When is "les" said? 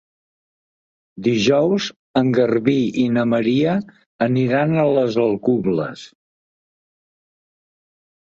4.95-5.17